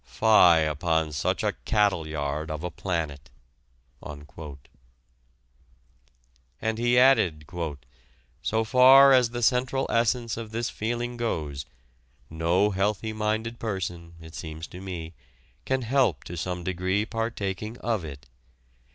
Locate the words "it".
14.19-14.33, 18.03-18.27